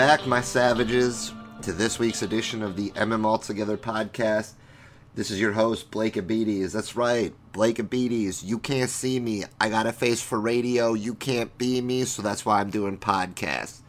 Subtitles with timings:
[0.00, 4.52] back, my savages, to this week's edition of the MM Altogether podcast.
[5.14, 6.72] This is your host, Blake Abetes.
[6.72, 8.42] That's right, Blake Abetes.
[8.42, 9.44] You can't see me.
[9.60, 10.94] I got a face for radio.
[10.94, 13.80] You can't be me, so that's why I'm doing podcasts.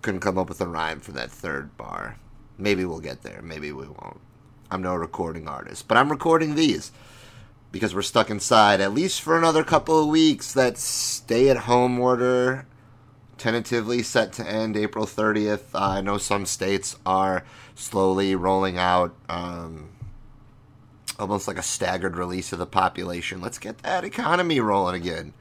[0.00, 2.16] Couldn't come up with a rhyme for that third bar.
[2.56, 3.42] Maybe we'll get there.
[3.42, 4.20] Maybe we won't.
[4.70, 6.92] I'm no recording artist, but I'm recording these
[7.72, 10.54] because we're stuck inside at least for another couple of weeks.
[10.54, 12.64] That stay at home order
[13.38, 15.74] tentatively set to end April 30th.
[15.74, 17.44] Uh, I know some states are
[17.74, 19.90] slowly rolling out um,
[21.18, 23.40] almost like a staggered release of the population.
[23.40, 25.34] Let's get that economy rolling again.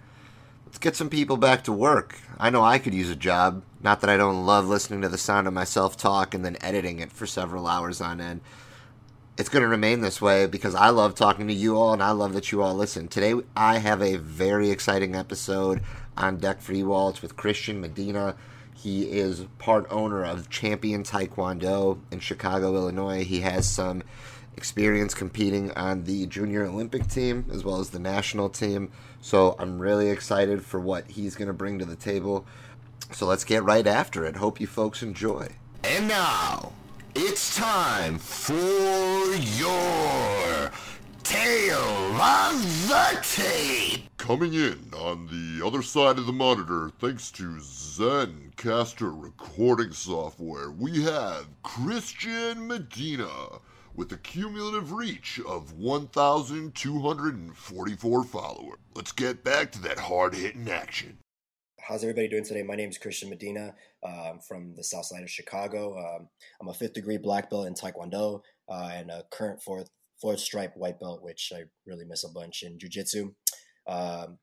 [0.66, 2.20] Let's get some people back to work.
[2.38, 3.64] I know I could use a job.
[3.82, 7.00] Not that I don't love listening to the sound of myself talk and then editing
[7.00, 8.42] it for several hours on end.
[9.38, 12.12] It's going to remain this way because I love talking to you all and I
[12.12, 13.08] love that you all listen.
[13.08, 15.82] Today, I have a very exciting episode
[16.18, 17.10] on deck all.
[17.10, 18.36] It's with Christian Medina.
[18.74, 23.24] He is part owner of Champion Taekwondo in Chicago, Illinois.
[23.24, 24.04] He has some
[24.58, 28.92] experience competing on the junior Olympic team as well as the national team.
[29.22, 32.46] So I'm really excited for what he's going to bring to the table.
[33.12, 34.36] So let's get right after it.
[34.36, 35.50] Hope you folks enjoy.
[35.84, 36.72] And now,
[37.16, 40.72] it's time for your
[41.26, 44.16] Tale of the Tape.
[44.18, 51.02] Coming in on the other side of the monitor, thanks to Zencastr recording software, we
[51.02, 53.58] have Christian Medina
[53.96, 58.78] with a cumulative reach of 1,244 followers.
[58.94, 61.18] Let's get back to that hard hitting action.
[61.82, 62.62] How's everybody doing today?
[62.62, 63.74] My name is Christian Medina.
[64.04, 65.98] Uh, I'm from the south side of Chicago.
[65.98, 66.30] Um,
[66.62, 69.90] I'm a fifth degree black belt in Taekwondo uh, and a current fourth
[70.26, 73.36] fourth stripe white belt, which I really miss a bunch in jujitsu.
[73.86, 74.40] Um,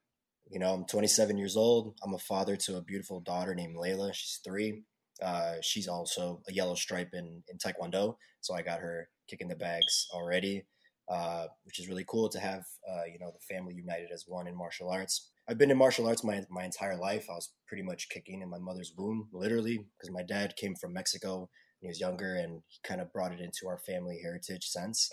[0.49, 1.97] you know, I'm 27 years old.
[2.05, 4.15] I'm a father to a beautiful daughter named Layla.
[4.15, 4.85] She's three.
[5.21, 8.15] Uh, she's also a yellow stripe in, in Taekwondo.
[8.42, 10.67] So I got her kicking the bags already,
[11.09, 14.47] uh, which is really cool to have, uh, you know, the family united as one
[14.47, 15.33] in martial arts.
[15.48, 17.27] I've been in martial arts my, my entire life.
[17.29, 20.92] I was pretty much kicking in my mother's womb, literally, because my dad came from
[20.92, 21.48] Mexico when
[21.81, 25.11] he was younger and he kind of brought it into our family heritage sense.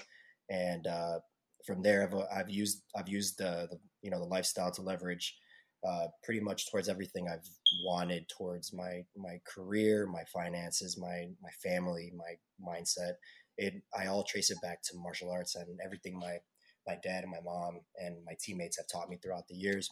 [0.50, 1.20] And uh,
[1.66, 5.36] from there, I've, I've used I've used the, the you know the lifestyle to leverage
[5.88, 7.48] uh, pretty much towards everything I've
[7.86, 13.14] wanted towards my my career, my finances, my my family, my mindset.
[13.58, 16.38] It I all trace it back to martial arts and everything my
[16.88, 19.90] my dad and my mom and my teammates have taught me throughout the years.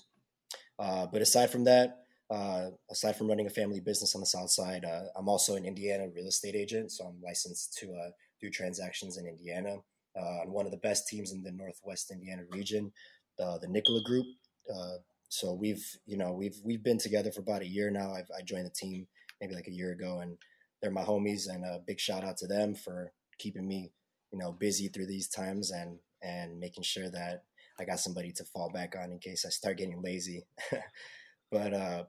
[0.79, 1.97] Uh, but aside from that,
[2.29, 5.65] uh, aside from running a family business on the south side, uh, I'm also an
[5.65, 8.09] Indiana real estate agent, so I'm licensed to uh,
[8.41, 9.77] do transactions in Indiana
[10.15, 12.91] uh, on one of the best teams in the Northwest Indiana region,
[13.37, 14.25] the the Nicola Group.
[14.69, 14.97] Uh,
[15.29, 18.13] so we've you know we've we've been together for about a year now.
[18.13, 19.07] I've, I joined the team
[19.41, 20.37] maybe like a year ago, and
[20.81, 21.47] they're my homies.
[21.47, 23.91] And a big shout out to them for keeping me
[24.31, 27.43] you know busy through these times and and making sure that
[27.79, 30.43] I got somebody to fall back on in case I start getting lazy.
[31.51, 32.03] but uh,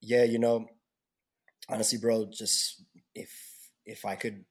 [0.00, 0.66] yeah, you know,
[1.68, 2.84] honestly, bro, just
[3.14, 3.30] if
[3.84, 4.44] if I could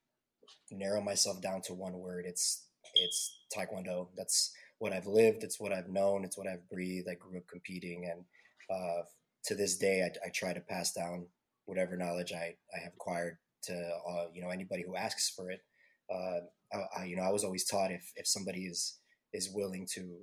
[0.72, 2.65] narrow myself down to one word, it's
[2.96, 4.08] it's taekwondo.
[4.16, 5.44] That's what I've lived.
[5.44, 6.24] It's what I've known.
[6.24, 7.08] It's what I've breathed.
[7.10, 8.26] I grew up competing, and
[8.70, 9.04] uh,
[9.46, 11.28] to this day, I, I, try to pass down
[11.66, 15.62] whatever knowledge I, I have acquired to uh, you know anybody who asks for it.
[16.14, 18.98] Uh, I, you know I was always taught if if somebody is
[19.34, 20.18] is willing to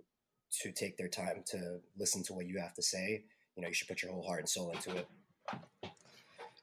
[0.62, 3.24] to take their time to listen to what you have to say,
[3.56, 5.08] you know you should put your whole heart and soul into it.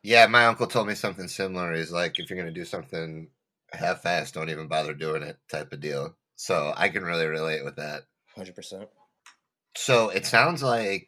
[0.01, 1.73] Yeah, my uncle told me something similar.
[1.73, 3.29] He's like, if you're gonna do something
[3.73, 6.15] half fast, don't even bother doing it type of deal.
[6.35, 8.03] So I can really relate with that.
[8.37, 8.87] 100%.
[9.75, 11.07] So it sounds like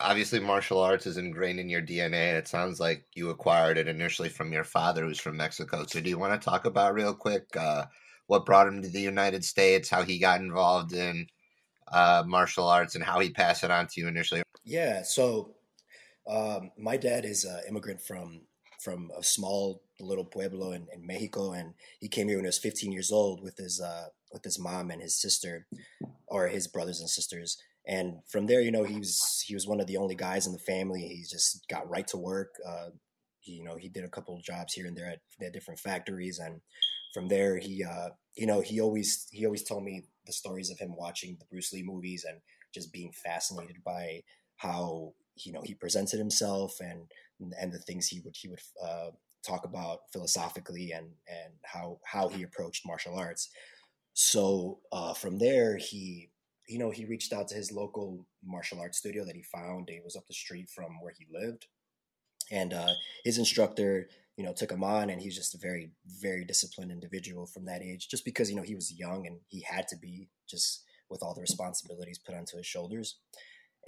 [0.00, 2.34] obviously martial arts is ingrained in your DNA.
[2.34, 5.84] It sounds like you acquired it initially from your father, who's from Mexico.
[5.86, 7.84] So do you want to talk about real quick uh,
[8.26, 11.26] what brought him to the United States, how he got involved in
[11.90, 14.42] uh, martial arts, and how he passed it on to you initially?
[14.64, 15.02] Yeah.
[15.02, 15.54] So
[16.28, 18.42] um, my dad is an immigrant from
[18.78, 22.58] from a small little pueblo in, in, Mexico, and he came here when he was
[22.58, 25.66] 15 years old with his uh, with his mom and his sister,
[26.26, 27.58] or his brothers and sisters.
[27.86, 30.52] And from there, you know, he was he was one of the only guys in
[30.52, 31.00] the family.
[31.00, 32.54] He just got right to work.
[32.66, 32.90] Uh,
[33.40, 35.80] he, you know, he did a couple of jobs here and there at, at different
[35.80, 36.60] factories, and
[37.12, 40.78] from there, he uh, you know he always he always told me the stories of
[40.78, 42.40] him watching the Bruce Lee movies and
[42.74, 44.22] just being fascinated by
[44.56, 47.06] how you know he presented himself and
[47.40, 49.10] and the things he would he would uh,
[49.46, 53.48] talk about philosophically and and how how he approached martial arts.
[54.14, 56.30] So uh, from there, he
[56.66, 59.88] you know he reached out to his local martial arts studio that he found.
[59.90, 61.66] It was up the street from where he lived,
[62.50, 62.92] and uh,
[63.24, 64.08] his instructor
[64.38, 67.82] you know took him on and he's just a very very disciplined individual from that
[67.82, 71.22] age just because you know he was young and he had to be just with
[71.22, 73.16] all the responsibilities put onto his shoulders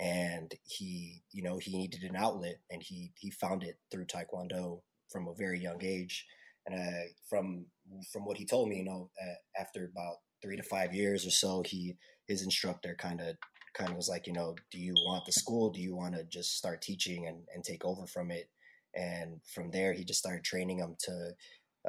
[0.00, 4.80] and he you know he needed an outlet and he he found it through taekwondo
[5.12, 6.26] from a very young age.
[6.66, 7.66] And uh, from
[8.12, 11.30] from what he told me you know uh, after about three to five years or
[11.30, 13.36] so he his instructor kind of
[13.74, 15.70] kind of was like you know do you want the school?
[15.70, 18.48] Do you want to just start teaching and, and take over from it?
[18.94, 21.30] And from there he just started training him to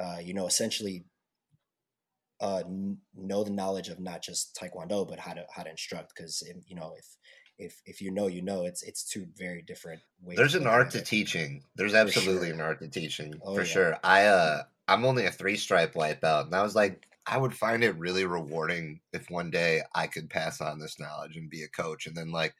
[0.02, 1.06] uh, you know essentially
[2.40, 2.64] uh,
[3.14, 6.12] know the knowledge of not just taekwondo but how to how to instruct.
[6.14, 7.06] Because you know if
[7.58, 10.90] if if you know you know it's it's two very different ways There's an art
[10.92, 11.06] to it.
[11.06, 11.62] teaching.
[11.76, 12.54] There's absolutely sure.
[12.54, 13.66] an art to teaching Oh, for yeah.
[13.66, 13.98] sure.
[14.02, 17.54] I uh I'm only a three stripe white belt, and I was like, I would
[17.54, 21.62] find it really rewarding if one day I could pass on this knowledge and be
[21.62, 22.06] a coach.
[22.06, 22.54] And then like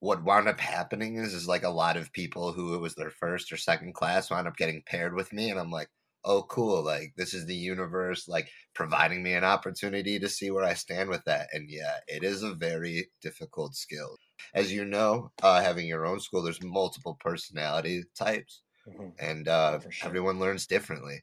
[0.00, 3.10] what wound up happening is is like a lot of people who it was their
[3.10, 5.88] first or second class wound up getting paired with me, and I'm like,
[6.24, 10.64] oh cool, like this is the universe like providing me an opportunity to see where
[10.64, 11.48] I stand with that.
[11.52, 14.16] And yeah, it is a very difficult skill.
[14.54, 19.14] As you know, uh, having your own school, there's multiple personality types, Mhm.
[19.18, 20.08] and uh, sure.
[20.08, 21.22] everyone learns differently.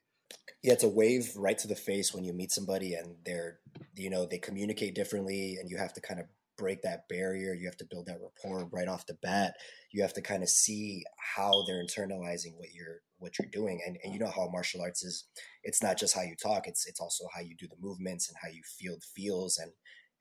[0.62, 3.60] yeah it's a wave right to the face when you meet somebody and they're
[3.94, 7.66] you know they communicate differently and you have to kind of break that barrier you
[7.66, 9.54] have to build that rapport right off the bat
[9.92, 11.04] you have to kind of see
[11.36, 15.02] how they're internalizing what you're what you're doing and, and you know how martial arts
[15.02, 15.24] is
[15.64, 18.36] it's not just how you talk it's it's also how you do the movements and
[18.42, 19.72] how you feel the feels and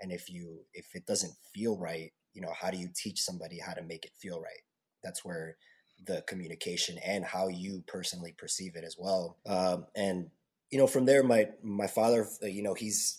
[0.02, 3.60] and if you if it doesn't feel right you know how do you teach somebody
[3.60, 4.64] how to make it feel right
[5.04, 5.58] that's where
[6.06, 9.38] the communication and how you personally perceive it as well.
[9.46, 10.30] Um, and
[10.70, 13.16] you know, from there, my my father, uh, you know, he's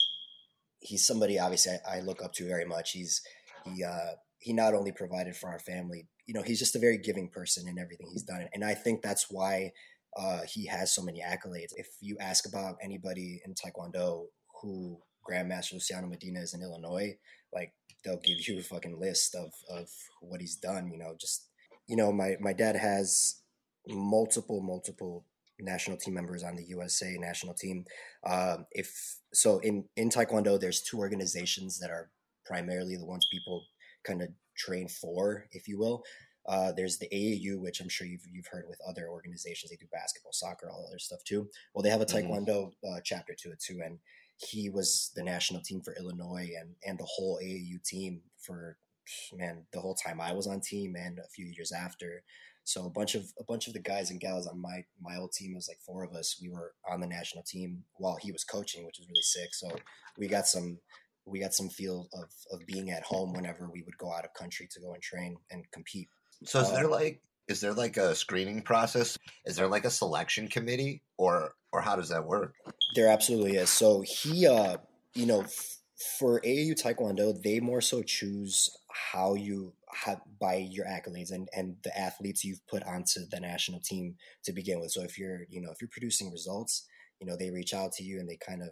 [0.81, 2.93] he's somebody obviously I, I look up to very much.
[2.93, 3.23] He's
[3.65, 6.99] he uh, he not only provided for our family, you know, he's just a very
[6.99, 9.73] giving person in everything he's done, and I think that's why
[10.17, 11.73] uh, he has so many accolades.
[11.75, 14.27] If you ask about anybody in Taekwondo
[14.61, 14.99] who
[15.29, 17.17] Grandmaster Luciano Medina is in Illinois,
[17.53, 17.73] like
[18.05, 19.89] they'll give you a fucking list of of
[20.21, 20.91] what he's done.
[20.93, 21.49] You know, just
[21.87, 23.41] you know, my my dad has
[23.87, 25.25] multiple multiple
[25.59, 27.85] national team members on the USA national team.
[28.25, 32.11] Um, if so, in in Taekwondo, there's two organizations that are
[32.45, 33.65] primarily the ones people
[34.05, 36.05] kind of train for, if you will.
[36.46, 39.70] Uh, there's the AAU, which I'm sure you've you've heard with other organizations.
[39.70, 41.49] They do basketball, soccer, all other stuff too.
[41.75, 42.28] Well, they have a Mhm.
[42.28, 43.99] Taekwondo uh, chapter to it too, and
[44.38, 48.78] he was the national team for Illinois and and the whole AAU team for
[49.32, 52.22] man the whole time I was on team and a few years after.
[52.64, 55.32] So a bunch of a bunch of the guys and gals on my my old
[55.32, 56.38] team it was like four of us.
[56.40, 59.55] We were on the national team while he was coaching, which was really sick.
[59.55, 59.69] So
[60.19, 60.78] we got some
[61.29, 64.35] we got some feel of of being at home whenever we would go out of
[64.35, 66.09] country to go and train and compete.
[66.45, 69.17] So is Uh, there like is there like a screening process?
[69.45, 72.55] Is there like a selection committee, or or how does that work?
[72.95, 73.71] There absolutely is.
[73.71, 74.79] So he, uh,
[75.15, 75.79] you know, f-
[76.19, 78.71] for AAU Taekwondo, they more so choose
[79.13, 83.81] how you have by your accolades and and the athletes you've put onto the national
[83.81, 84.91] team to begin with.
[84.93, 86.87] So if you're, you know, if you're producing results,
[87.21, 88.71] you know, they reach out to you and they kind of,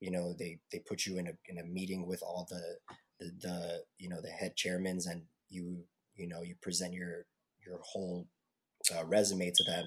[0.00, 2.78] you know, they they put you in a in a meeting with all the
[3.18, 5.84] the, the you know the head chairmans and you
[6.16, 7.26] you know you present your
[7.64, 8.26] your whole
[8.96, 9.84] uh, resume to them.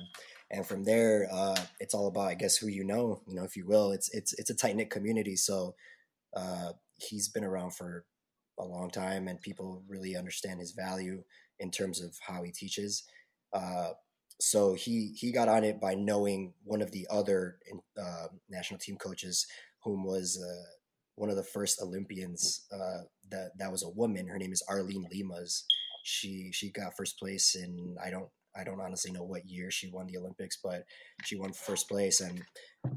[0.52, 3.56] And from there uh, it's all about i guess who you know you know if
[3.58, 3.92] you will.
[3.92, 5.36] It's it's it's a tight knit community.
[5.36, 5.76] So
[6.36, 8.06] uh, he's been around for
[8.60, 11.24] a long time and people really understand his value
[11.60, 13.04] in terms of how he teaches.
[13.52, 13.92] Uh,
[14.40, 17.58] so he he got on it by knowing one of the other
[18.00, 19.48] uh, national team coaches
[19.84, 20.70] whom was uh,
[21.16, 25.08] one of the first olympians uh, that that was a woman her name is arlene
[25.12, 25.66] limas
[26.04, 29.90] she she got first place in i don't I don't honestly know what year she
[29.90, 30.84] won the Olympics, but
[31.24, 32.22] she won first place.
[32.22, 32.44] And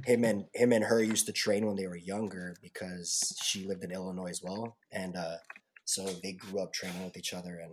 [0.04, 3.82] him and him and her used to train when they were younger because she lived
[3.82, 5.36] in Illinois as well, and uh,
[5.84, 7.72] so they grew up training with each other, and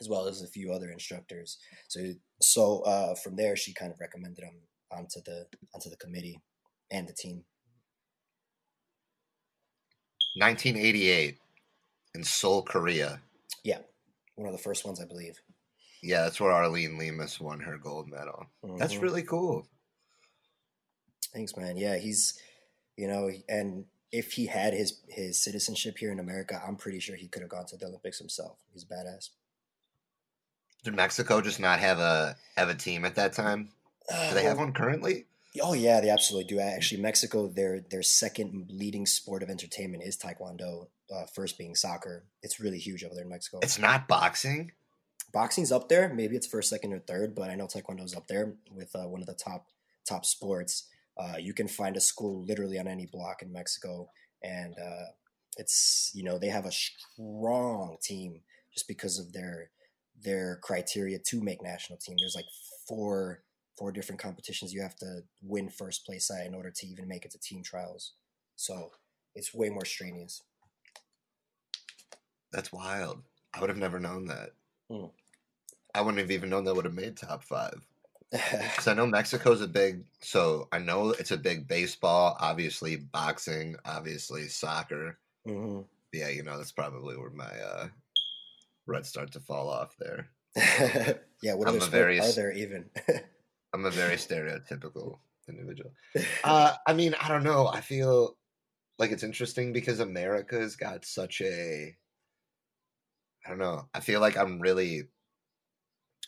[0.00, 1.58] as well as a few other instructors.
[1.88, 4.60] So so uh, from there, she kind of recommended him
[4.92, 6.40] onto the onto the committee
[6.90, 7.44] and the team.
[10.36, 11.38] 1988
[12.14, 13.20] in Seoul, Korea.
[13.64, 13.78] Yeah,
[14.36, 15.38] one of the first ones, I believe.
[16.02, 18.46] Yeah, that's where Arlene Limas won her gold medal.
[18.78, 19.02] That's Mhm.
[19.02, 19.66] really cool.
[21.32, 21.76] Thanks, man.
[21.76, 22.38] Yeah, he's,
[22.96, 27.16] you know, and if he had his his citizenship here in America, I'm pretty sure
[27.16, 28.58] he could have gone to the Olympics himself.
[28.72, 29.30] He's badass.
[30.82, 33.70] Did Mexico just not have a have a team at that time?
[34.08, 35.26] Do they have one currently?
[35.60, 36.60] Oh yeah, they absolutely do.
[36.60, 40.88] Actually, Mexico, their their second leading sport of entertainment is taekwondo.
[41.12, 42.24] Uh, first being soccer.
[42.42, 43.58] It's really huge over there in Mexico.
[43.62, 44.70] It's not boxing.
[45.32, 46.12] boxing's up there.
[46.14, 49.20] Maybe it's first, second, or third, but I know Taekwondo's up there with uh, one
[49.20, 49.66] of the top
[50.06, 50.86] top sports.
[51.18, 54.08] Uh, you can find a school literally on any block in Mexico,
[54.42, 55.06] and uh,
[55.56, 58.42] it's you know they have a strong team
[58.72, 59.70] just because of their
[60.22, 62.16] their criteria to make national team.
[62.20, 62.46] There's like
[62.86, 63.42] four
[63.80, 67.24] four different competitions you have to win first place at in order to even make
[67.24, 68.12] it to team trials.
[68.54, 68.90] So
[69.34, 70.42] it's way more strenuous.
[72.52, 73.22] That's wild.
[73.54, 74.50] I would have never known that.
[74.92, 75.10] Mm.
[75.94, 77.80] I wouldn't have even known that would have made top five.
[78.32, 83.76] Because I know Mexico's a big, so I know it's a big baseball, obviously boxing,
[83.86, 85.18] obviously soccer.
[85.44, 85.80] hmm
[86.12, 87.88] Yeah, you know that's probably where my uh,
[88.86, 90.28] reds start to fall off there.
[91.42, 92.84] yeah, what I'm other a sport very are there even?
[93.72, 95.92] I'm a very stereotypical individual.
[96.44, 97.68] Uh, I mean, I don't know.
[97.68, 98.36] I feel
[98.98, 101.94] like it's interesting because America's got such a.
[103.44, 103.88] I don't know.
[103.94, 105.08] I feel like I'm really.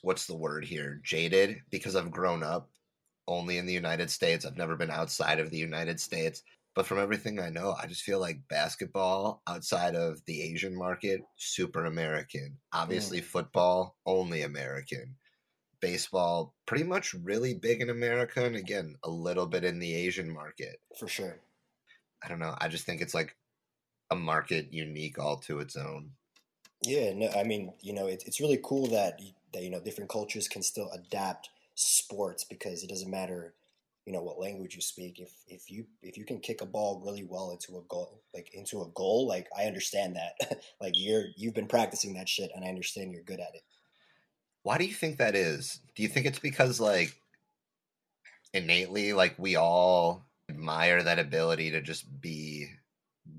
[0.03, 1.01] What's the word here?
[1.03, 2.71] Jaded because I've grown up
[3.29, 4.45] only in the United States.
[4.45, 6.43] I've never been outside of the United States.
[6.75, 11.21] But from everything I know, I just feel like basketball outside of the Asian market,
[11.37, 12.57] super American.
[12.73, 15.15] Obviously, football, only American
[15.83, 20.33] baseball pretty much really big in America and again a little bit in the Asian
[20.33, 20.81] market.
[20.99, 21.37] For sure.
[22.25, 22.55] I don't know.
[22.59, 23.37] I just think it's like
[24.11, 26.12] a market unique all to its own.
[26.85, 29.21] Yeah, no, I mean, you know, it, it's really cool that
[29.53, 33.55] that you know different cultures can still adapt sports because it doesn't matter,
[34.07, 35.21] you know, what language you speak.
[35.21, 38.51] If if you if you can kick a ball really well into a goal, like
[38.55, 40.61] into a goal, like I understand that.
[40.81, 43.62] like you're you've been practicing that shit, and I understand you're good at it.
[44.62, 45.81] Why do you think that is?
[45.95, 47.14] Do you think it's because like
[48.52, 52.69] innately like we all admire that ability to just be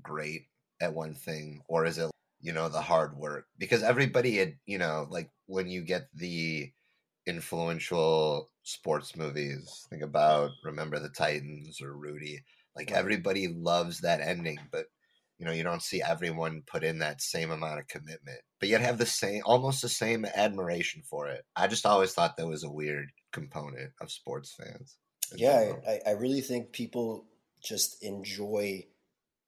[0.02, 0.46] great
[0.80, 4.78] at one thing or is it you know the hard work because everybody had you
[4.78, 6.70] know like when you get the
[7.26, 12.42] influential sports movies think about remember the titans or rudy
[12.74, 14.86] like everybody loves that ending but
[15.38, 18.80] you know you don't see everyone put in that same amount of commitment but yet
[18.80, 22.64] have the same almost the same admiration for it i just always thought that was
[22.64, 24.96] a weird component of sports fans
[25.34, 25.74] Yeah.
[25.88, 27.26] I, I really think people
[27.62, 28.84] just enjoy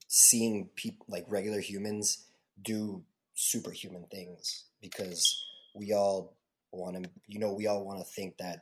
[0.09, 2.27] seeing people like regular humans
[2.63, 6.37] do superhuman things because we all
[6.73, 8.61] want to, you know, we all want to think that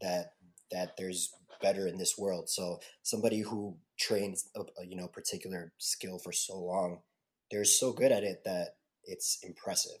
[0.00, 0.32] that
[0.70, 2.48] that there's better in this world.
[2.48, 7.00] So somebody who trains a, a you know particular skill for so long,
[7.50, 9.98] they're so good at it that it's impressive.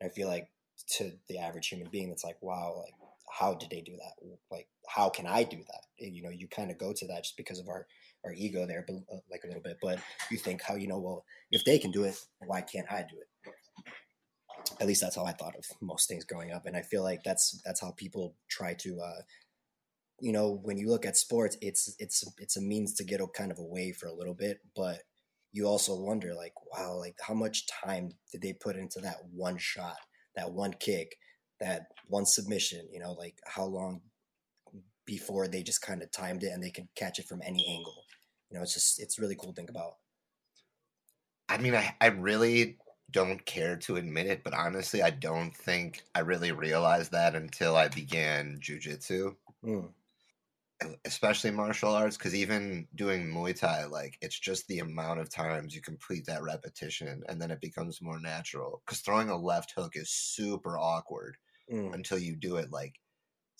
[0.00, 0.48] And I feel like
[0.96, 2.94] to the average human being, it's like, wow, like
[3.38, 4.36] how did they do that?
[4.50, 5.82] Like, how can I do that?
[5.98, 7.86] You know, you kind of go to that just because of our
[8.24, 9.78] our ego there, but uh, like a little bit.
[9.82, 9.98] But
[10.30, 13.16] you think how you know, well, if they can do it, why can't I do
[13.18, 13.52] it?
[14.80, 17.22] At least that's how I thought of most things growing up, and I feel like
[17.24, 19.00] that's that's how people try to.
[19.00, 19.22] Uh,
[20.24, 23.26] you know, when you look at sports, it's it's it's a means to get a
[23.26, 25.02] kind of away for a little bit, but
[25.52, 29.58] you also wonder, like, wow, like how much time did they put into that one
[29.58, 29.98] shot,
[30.34, 31.14] that one kick,
[31.60, 32.88] that one submission?
[32.90, 34.00] You know, like how long
[35.04, 38.04] before they just kind of timed it and they can catch it from any angle.
[38.50, 39.96] You know, it's just it's really cool to think about.
[41.50, 42.78] I mean, I, I really
[43.10, 47.76] don't care to admit it, but honestly, I don't think I really realized that until
[47.76, 49.88] I began jujitsu, Mm.
[51.04, 52.16] Especially martial arts.
[52.16, 56.42] Because even doing Muay Thai, like it's just the amount of times you complete that
[56.42, 58.82] repetition, and then it becomes more natural.
[58.84, 61.36] Because throwing a left hook is super awkward
[61.70, 61.94] Mm.
[61.94, 62.94] until you do it like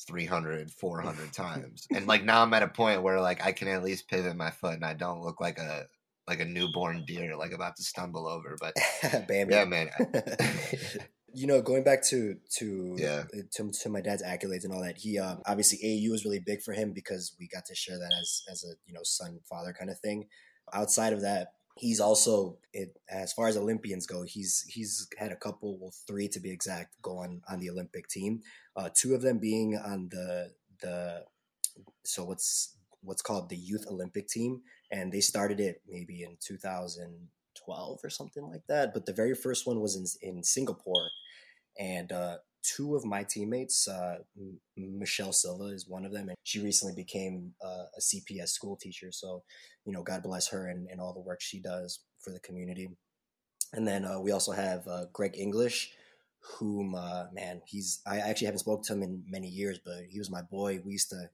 [0.06, 3.82] 300 400 times and like now i'm at a point where like i can at
[3.82, 5.86] least pivot my foot and i don't look like a
[6.26, 8.74] like a newborn deer like about to stumble over but
[9.28, 9.54] Bambi.
[9.54, 9.88] yeah man
[11.34, 13.24] you know, going back to to Yeah.
[13.52, 16.62] to, to my dad's accolades and all that, he um, obviously AAU was really big
[16.62, 19.72] for him because we got to share that as as a you know son father
[19.78, 20.26] kind of thing.
[20.72, 25.36] Outside of that, he's also it, as far as Olympians go, he's he's had a
[25.36, 28.40] couple, well, three to be exact, go on on the Olympic team.
[28.76, 31.24] Uh, two of them being on the the
[32.04, 37.98] so what's what's called the youth Olympic team, and they started it maybe in 2012
[38.02, 38.94] or something like that.
[38.94, 41.10] But the very first one was in in Singapore,
[41.78, 44.18] and uh, two of my teammates, uh,
[44.76, 49.12] Michelle Silva is one of them, and she recently became uh, a CPS school teacher.
[49.12, 49.42] So,
[49.84, 52.88] you know, God bless her and, and all the work she does for the community.
[53.72, 55.92] And then uh, we also have uh, Greg English,
[56.40, 60.18] whom uh, man, he's I actually haven't spoken to him in many years, but he
[60.18, 60.80] was my boy.
[60.84, 61.28] We used to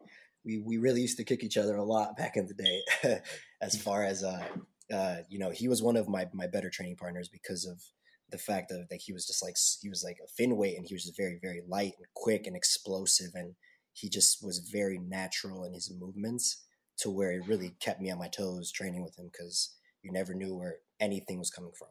[0.44, 3.20] we we really used to kick each other a lot back in the day.
[3.60, 7.28] as far as uh, you know, he was one of my my better training partners
[7.28, 7.82] because of
[8.30, 10.86] the fact of that he was just like he was like a fin weight and
[10.86, 13.54] he was just very very light and quick and explosive and
[13.92, 16.64] he just was very natural in his movements
[16.96, 20.34] to where it really kept me on my toes training with him because you never
[20.34, 21.88] knew where anything was coming from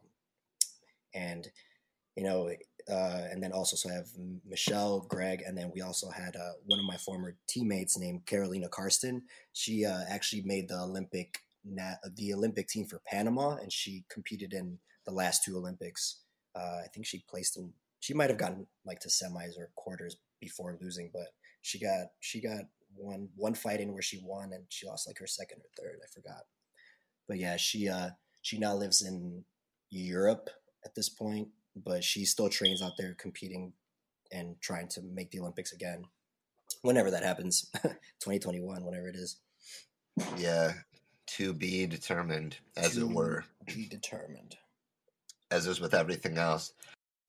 [1.14, 1.48] and
[2.16, 2.50] you know
[2.90, 4.08] uh, and then also so I have
[4.46, 8.68] Michelle, Greg, and then we also had uh, one of my former teammates named Carolena
[8.68, 9.20] Carstens.
[9.52, 11.38] She uh, actually made the Olympic
[12.16, 16.20] the Olympic team for Panama, and she competed in the last two Olympics.
[16.54, 17.72] Uh, I think she placed in.
[18.00, 21.28] She might have gotten like to semis or quarters before losing, but
[21.62, 22.62] she got she got
[22.94, 25.98] one one fight in where she won, and she lost like her second or third.
[26.02, 26.42] I forgot,
[27.28, 28.10] but yeah, she uh
[28.42, 29.44] she now lives in
[29.90, 30.50] Europe
[30.84, 33.72] at this point, but she still trains out there competing
[34.32, 36.04] and trying to make the Olympics again.
[36.82, 39.38] Whenever that happens, 2021, whenever it is.
[40.38, 40.72] Yeah,
[41.36, 43.44] to be determined, as to it were.
[43.66, 44.56] Be determined.
[45.50, 46.72] As is with everything else.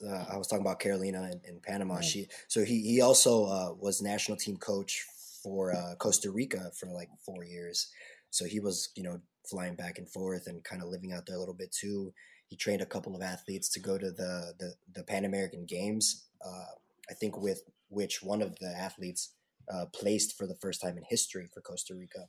[0.05, 1.97] Uh, I was talking about Carolena in, in Panama.
[1.97, 2.03] Mm.
[2.03, 5.05] She so he he also uh, was national team coach
[5.43, 7.89] for uh, Costa Rica for like four years.
[8.29, 11.35] So he was you know flying back and forth and kind of living out there
[11.35, 12.13] a little bit too.
[12.47, 16.25] He trained a couple of athletes to go to the the, the Pan American Games.
[16.43, 16.75] Uh,
[17.09, 19.33] I think with which one of the athletes
[19.71, 22.27] uh, placed for the first time in history for Costa Rica.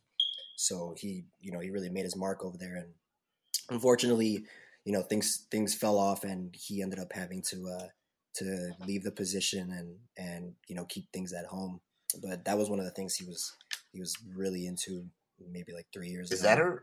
[0.56, 2.76] So he, you know, he really made his mark over there.
[2.76, 2.88] And
[3.70, 4.44] unfortunately,
[4.84, 7.86] you know, things things fell off, and he ended up having to uh,
[8.34, 11.80] to leave the position and and you know keep things at home.
[12.22, 13.52] But that was one of the things he was
[13.92, 15.06] he was really into
[15.50, 16.48] maybe like three years is ago.
[16.48, 16.76] that a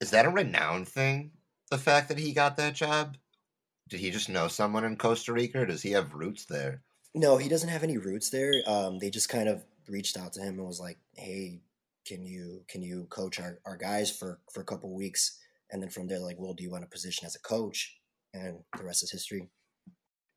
[0.00, 1.32] is that a renowned thing?
[1.70, 3.16] The fact that he got that job?
[3.88, 6.82] Did he just know someone in Costa Rica, or does he have roots there?
[7.14, 8.52] No, he doesn't have any roots there.
[8.66, 11.60] Um, they just kind of reached out to him and was like, "Hey,
[12.06, 15.38] can you can you coach our, our guys for for a couple weeks
[15.72, 17.96] and then from there like well do you want a position as a coach?
[18.34, 19.48] And the rest is history.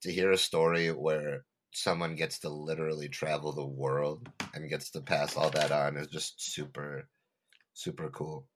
[0.02, 5.02] To hear a story where someone gets to literally travel the world and gets to
[5.02, 7.08] pass all that on is just super
[7.74, 8.48] super cool.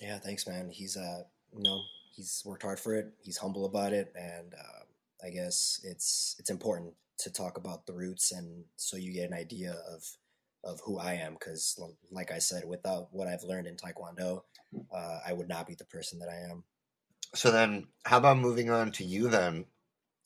[0.00, 0.70] Yeah thanks man.
[0.70, 1.82] He's uh you know
[2.14, 3.12] he's worked hard for it.
[3.22, 4.12] He's humble about it.
[4.16, 4.84] And uh,
[5.24, 8.32] i guess it's it's important to talk about the roots.
[8.32, 10.04] And so you get an idea of
[10.64, 11.34] of who I am.
[11.34, 14.42] Because, like I said, without what I've learned in Taekwondo,
[14.94, 16.64] uh, I would not be the person that I am.
[17.34, 19.64] So then, how about moving on to you then?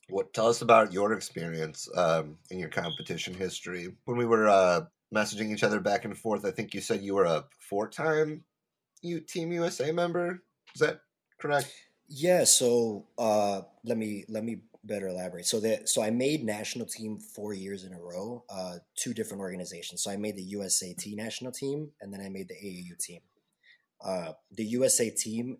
[0.09, 3.89] What tell us about your experience um, in your competition history?
[4.05, 4.83] When we were uh,
[5.15, 8.45] messaging each other back and forth, I think you said you were a four-time
[9.03, 10.43] you Team USA member.
[10.75, 11.01] Is that
[11.39, 11.71] correct?
[12.09, 12.45] Yeah.
[12.45, 15.47] So uh, let me let me better elaborate.
[15.47, 19.41] So that so I made national team four years in a row, uh, two different
[19.41, 20.03] organizations.
[20.03, 23.21] So I made the USAT national team, and then I made the AAU team.
[24.05, 25.59] Uh, the USA team,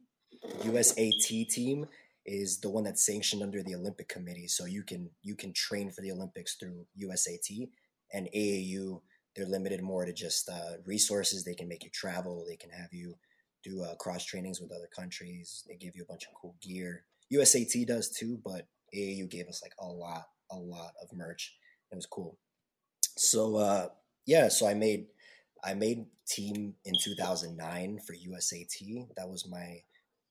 [0.63, 1.87] USAT team
[2.25, 4.49] is the one that's sanctioned under the Olympic Committee.
[4.49, 7.69] So you can you can train for the Olympics through USAT
[8.13, 9.01] and AAU.
[9.35, 11.45] They're limited more to just uh, resources.
[11.45, 12.45] They can make you travel.
[12.47, 13.15] They can have you
[13.63, 15.65] do uh, cross trainings with other countries.
[15.69, 17.05] They give you a bunch of cool gear.
[17.33, 21.55] USAT does too, but AAU gave us like a lot, a lot of merch.
[21.91, 22.39] It was cool.
[23.17, 23.89] So uh,
[24.27, 25.07] yeah, so I made
[25.65, 29.09] I made team in 2009 for USAT.
[29.17, 29.83] That was my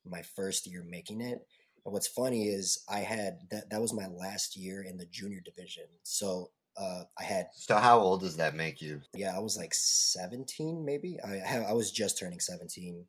[0.06, 1.40] my first year making it.
[1.86, 5.42] And what's funny is I had that that was my last year in the junior
[5.44, 5.86] division.
[6.04, 7.48] So uh, I had.
[7.54, 9.02] So how old does that make you?
[9.14, 11.18] Yeah, I was like 17, maybe.
[11.24, 13.06] I I was just turning 17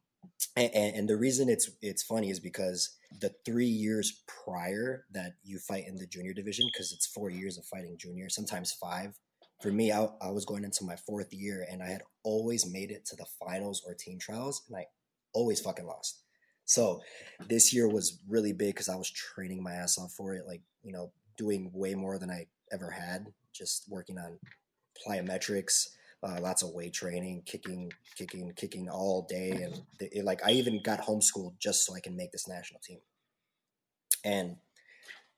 [0.56, 5.58] and, and, the reason it's it's funny is because the three years prior that you
[5.58, 9.18] fight in the junior division because it's four years of fighting junior sometimes five
[9.60, 12.90] for me I, I was going into my fourth year and i had always made
[12.90, 14.86] it to the finals or team trials and i
[15.32, 16.20] always fucking lost.
[16.64, 17.00] So
[17.48, 20.62] this year was really big because i was training my ass off for it like
[20.82, 24.38] you know doing way more than i ever had just working on
[25.06, 25.88] plyometrics
[26.22, 30.80] uh, lots of weight training, kicking, kicking, kicking all day, and it, like I even
[30.82, 33.00] got homeschooled just so I can make this national team.
[34.24, 34.56] And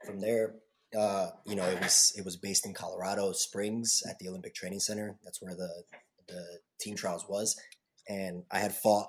[0.05, 0.57] from there,
[0.99, 4.81] uh, you know, it was it was based in Colorado Springs at the Olympic Training
[4.81, 5.16] Center.
[5.25, 5.85] That's where the
[6.29, 6.44] the
[6.81, 7.59] team trials was,
[8.09, 9.09] and I had fought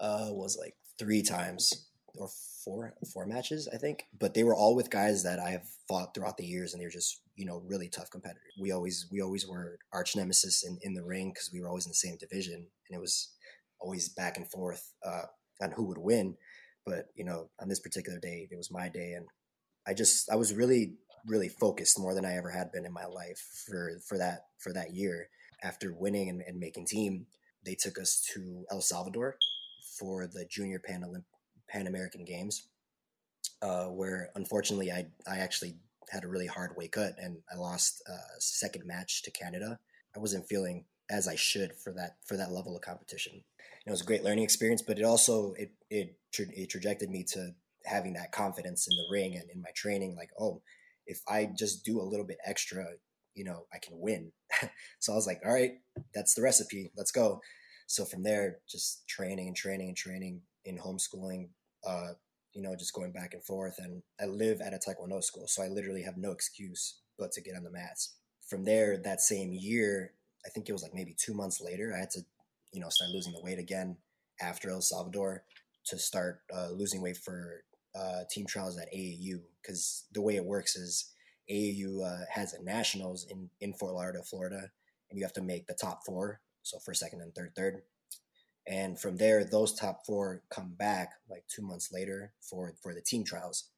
[0.00, 1.87] uh, was like three times
[2.18, 2.28] or
[2.64, 4.04] four four matches, I think.
[4.18, 6.86] But they were all with guys that I have fought throughout the years, and they
[6.86, 8.52] were just you know really tough competitors.
[8.60, 11.86] We always we always were arch nemesis in, in the ring because we were always
[11.86, 13.30] in the same division, and it was
[13.80, 15.22] always back and forth uh,
[15.62, 16.36] on who would win.
[16.84, 19.26] But you know, on this particular day, it was my day, and
[19.86, 20.94] I just I was really
[21.26, 24.72] really focused more than I ever had been in my life for for that for
[24.72, 25.28] that year.
[25.60, 27.26] After winning and, and making team,
[27.64, 29.34] they took us to El Salvador
[29.98, 31.24] for the Junior Pan Olymp-
[31.68, 32.68] Pan American Games,
[33.62, 35.76] uh, where unfortunately I I actually
[36.10, 39.78] had a really hard weight cut and I lost uh, second match to Canada.
[40.16, 43.42] I wasn't feeling as I should for that for that level of competition.
[43.86, 47.54] It was a great learning experience, but it also it it it trajected me to
[47.84, 50.14] having that confidence in the ring and in my training.
[50.16, 50.62] Like, oh,
[51.06, 52.84] if I just do a little bit extra,
[53.34, 54.32] you know, I can win.
[54.98, 55.72] so I was like, all right,
[56.14, 56.90] that's the recipe.
[56.96, 57.40] Let's go.
[57.86, 61.48] So from there, just training and training and training in homeschooling,
[61.86, 62.12] uh,
[62.52, 63.76] you know, just going back and forth.
[63.78, 67.40] And I live at a Taekwondo school, so I literally have no excuse but to
[67.40, 68.16] get on the mats.
[68.48, 70.12] From there, that same year,
[70.46, 72.20] I think it was like maybe two months later, I had to,
[72.72, 73.96] you know, start losing the weight again
[74.40, 75.42] after El Salvador
[75.86, 77.64] to start uh, losing weight for
[77.98, 81.12] uh, team trials at AAU because the way it works is
[81.50, 84.70] AAU uh, has a nationals in in Fort Lauderdale, Florida,
[85.10, 87.82] and you have to make the top four, so first, second, and third, third.
[88.68, 93.00] And from there, those top four come back like two months later for for the
[93.00, 93.70] team trials,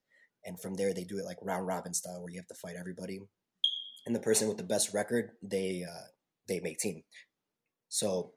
[0.45, 2.77] and from there they do it like round robin style where you have to fight
[2.79, 3.21] everybody,
[4.07, 6.09] and the person with the best record they uh,
[6.49, 7.03] they make team.
[7.89, 8.33] So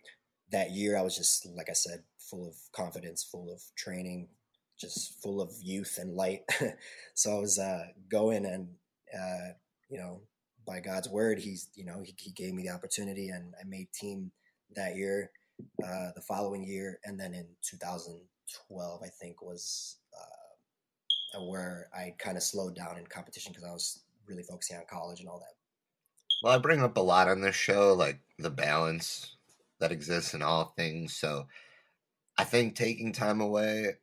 [0.52, 4.30] that year, I was just like I said, full of confidence, full of training,
[4.80, 6.42] just full of youth and light.
[7.14, 8.70] so I was uh, going and,
[9.14, 9.54] uh,
[9.90, 10.22] you know,
[10.66, 13.88] by God's word, he's, you know, he, he, gave me the opportunity and I made
[13.94, 14.32] team
[14.76, 15.32] that year,
[15.84, 17.00] uh, the following year.
[17.04, 19.98] And then in 2012, I think was
[21.36, 24.84] uh, where I kind of slowed down in competition because I was really focusing on
[24.90, 25.56] college and all that.
[26.42, 29.36] Well, I bring up a lot on this show, like the balance
[29.80, 31.16] that exists in all things.
[31.16, 31.48] So
[32.38, 33.94] I think taking time away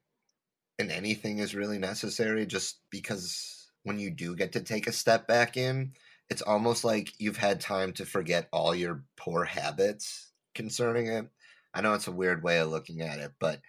[0.78, 5.26] in anything is really necessary just because when you do get to take a step
[5.26, 5.92] back in,
[6.28, 11.28] it's almost like you've had time to forget all your poor habits concerning it.
[11.74, 13.60] I know it's a weird way of looking at it, but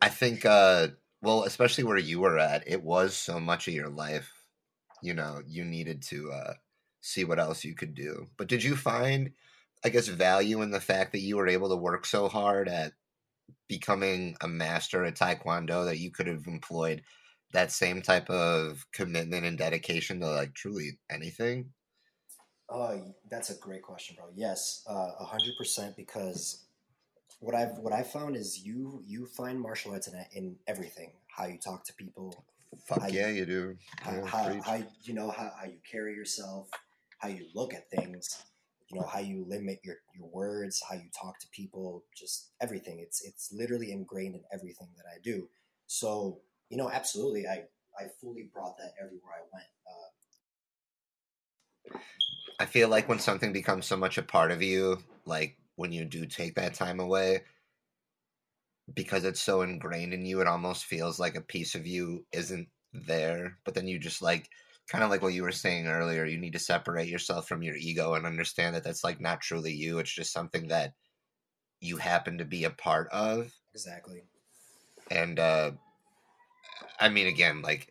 [0.00, 0.88] I think, uh,
[1.22, 4.32] well, especially where you were at, it was so much of your life.
[5.02, 6.54] You know, you needed to uh,
[7.00, 8.26] see what else you could do.
[8.36, 9.32] But did you find,
[9.84, 12.92] I guess, value in the fact that you were able to work so hard at
[13.68, 17.02] becoming a master at taekwondo that you could have employed
[17.52, 21.72] that same type of commitment and dedication to like truly anything?
[22.68, 22.98] Uh,
[23.28, 24.26] that's a great question, bro.
[24.34, 25.96] Yes, uh, a hundred percent.
[25.96, 26.66] Because
[27.40, 31.12] what I've what I found is you you find martial arts in, in everything.
[31.28, 32.44] How you talk to people.
[32.86, 33.76] Fuck yeah, you, you do.
[34.00, 36.70] How, how, how, you know how, how you carry yourself,
[37.18, 38.44] how you look at things
[38.90, 42.98] you know how you limit your your words how you talk to people just everything
[43.00, 45.48] it's it's literally ingrained in everything that i do
[45.86, 47.62] so you know absolutely i
[47.98, 49.66] i fully brought that everywhere i went
[51.94, 51.98] uh,
[52.58, 56.04] i feel like when something becomes so much a part of you like when you
[56.04, 57.40] do take that time away
[58.94, 62.68] because it's so ingrained in you it almost feels like a piece of you isn't
[62.92, 64.46] there but then you just like
[64.88, 67.76] kind of like what you were saying earlier you need to separate yourself from your
[67.76, 70.92] ego and understand that that's like not truly you it's just something that
[71.80, 73.50] you happen to be a part of.
[73.72, 74.24] Exactly.
[75.10, 75.70] And uh
[76.98, 77.88] i mean again like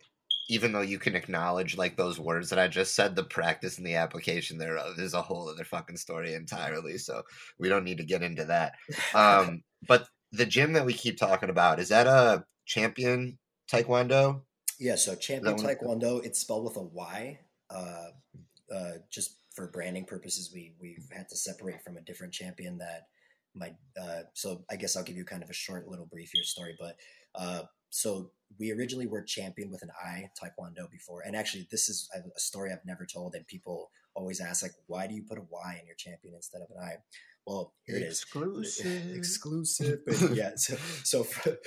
[0.50, 3.86] even though you can acknowledge like those words that i just said the practice and
[3.86, 7.22] the application thereof is a whole other fucking story entirely so
[7.58, 8.74] we don't need to get into that
[9.14, 13.38] um but the gym that we keep talking about is that a champion
[13.70, 14.42] taekwondo
[14.80, 17.38] yeah, so Champion Taekwondo, it's spelled with a Y.
[17.68, 18.06] Uh,
[18.74, 23.02] uh, just for branding purposes, we we've had to separate from a different champion that
[23.54, 23.72] my.
[24.00, 26.76] Uh, so I guess I'll give you kind of a short little brief here story,
[26.80, 26.96] but
[27.34, 32.08] uh, so we originally were champion with an I Taekwondo before, and actually this is
[32.14, 35.42] a story I've never told, and people always ask like, why do you put a
[35.48, 36.96] Y in your champion instead of an I?
[37.46, 40.00] Well, here it is, exclusive, exclusive.
[40.06, 41.58] But yeah, so so for,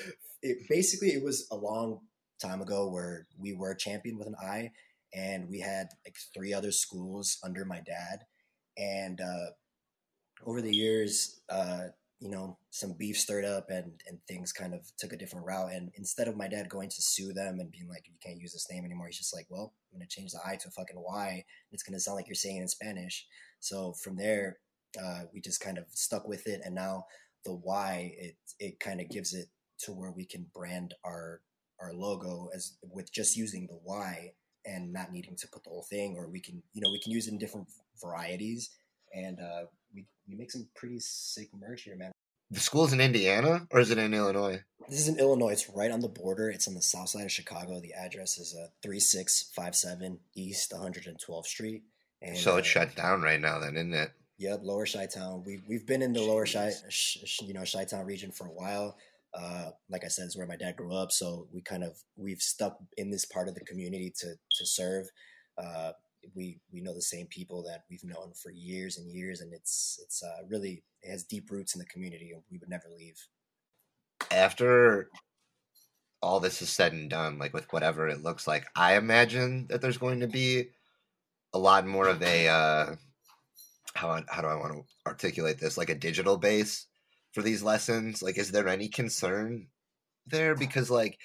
[0.41, 1.99] it basically it was a long
[2.41, 4.71] time ago where we were champion with an I,
[5.13, 8.25] and we had like three other schools under my dad,
[8.77, 9.51] and uh,
[10.45, 11.87] over the years, uh,
[12.23, 15.73] you know, some beef stirred up, and and things kind of took a different route.
[15.73, 18.53] And instead of my dad going to sue them and being like, "You can't use
[18.53, 20.95] this name anymore," he's just like, "Well, I'm gonna change the I to a fucking
[20.97, 21.43] Y.
[21.73, 23.27] It's gonna sound like you're saying it in Spanish."
[23.59, 24.59] So from there,
[24.97, 27.07] uh, we just kind of stuck with it, and now
[27.43, 31.41] the Y it it kind of gives it to where we can brand our
[31.81, 34.33] our logo as with just using the Y
[34.65, 37.11] and not needing to put the whole thing, or we can, you know, we can
[37.11, 37.67] use it in different
[38.01, 38.69] varieties,
[39.13, 42.12] and uh, we we make some pretty sick merch here, man.
[42.53, 44.61] The school's in Indiana, or is it in Illinois?
[44.87, 45.53] This is in Illinois.
[45.53, 46.51] It's right on the border.
[46.51, 47.79] It's on the south side of Chicago.
[47.79, 51.81] The address is uh, three six five seven East 112th Street.
[52.21, 54.11] And, so it's uh, shut down right now, then, isn't it?
[54.37, 55.43] Yep, Lower Chi Town.
[55.43, 56.71] We've we've been in the Lower Chi,
[57.41, 58.97] you know, Chi Town region for a while.
[59.33, 61.11] Uh, like I said, is where my dad grew up.
[61.11, 65.07] So we kind of we've stuck in this part of the community to to serve.
[65.57, 65.93] Uh,
[66.35, 69.99] we we know the same people that we've known for years and years, and it's
[70.03, 73.17] it's uh, really it has deep roots in the community, and we would never leave.
[74.31, 75.09] After
[76.21, 79.81] all this is said and done, like with whatever it looks like, I imagine that
[79.81, 80.69] there's going to be
[81.53, 82.95] a lot more of a uh,
[83.93, 85.77] how how do I want to articulate this?
[85.77, 86.87] Like a digital base
[87.31, 88.23] for these lessons.
[88.23, 89.67] Like, is there any concern
[90.25, 90.55] there?
[90.55, 91.19] Because like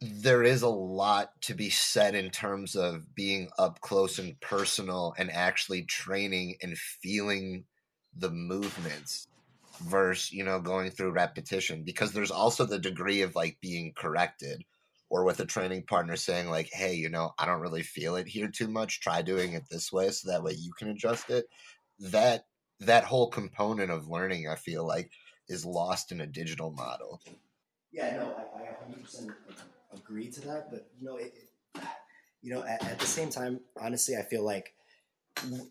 [0.00, 5.14] there is a lot to be said in terms of being up close and personal
[5.18, 7.64] and actually training and feeling
[8.16, 9.26] the movements
[9.82, 14.62] versus you know going through repetition because there's also the degree of like being corrected
[15.10, 18.28] or with a training partner saying like hey you know i don't really feel it
[18.28, 19.00] here too much.
[19.00, 21.46] Try doing it this way so that way you can adjust it.
[21.98, 22.44] That
[22.80, 25.10] that whole component of learning i feel like
[25.48, 27.20] is lost in a digital model.
[27.92, 29.34] Yeah no i, I 100% agree
[30.30, 31.32] to that but you know it,
[32.42, 34.74] you know at, at the same time honestly i feel like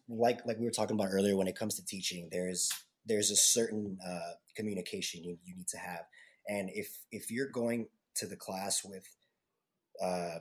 [0.07, 2.71] like like we were talking about earlier when it comes to teaching there's
[3.07, 6.01] there's a certain uh, communication you, you need to have.
[6.47, 9.07] And if if you're going to the class with
[10.03, 10.39] uh,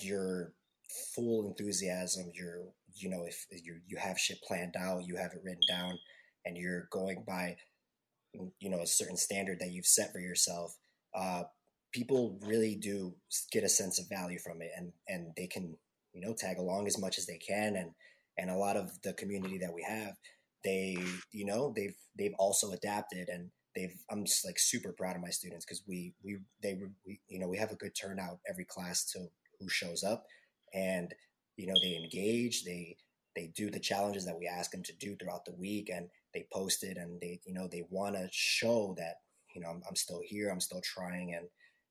[0.00, 0.52] your
[1.14, 2.62] full enthusiasm your
[2.94, 5.98] you know if you you have shit planned out you have it written down
[6.46, 7.54] and you're going by
[8.58, 10.74] you know a certain standard that you've set for yourself
[11.14, 11.42] uh,
[11.92, 13.14] people really do
[13.52, 15.76] get a sense of value from it and and they can
[16.12, 17.90] you know tag along as much as they can and
[18.36, 20.14] and a lot of the community that we have
[20.64, 20.96] they
[21.32, 25.30] you know they've they've also adapted and they've i'm just like super proud of my
[25.30, 29.04] students because we we they we, you know we have a good turnout every class
[29.04, 29.26] to
[29.58, 30.24] who shows up
[30.74, 31.14] and
[31.56, 32.96] you know they engage they
[33.36, 36.46] they do the challenges that we ask them to do throughout the week and they
[36.52, 39.16] post it and they you know they want to show that
[39.54, 41.46] you know I'm, I'm still here i'm still trying and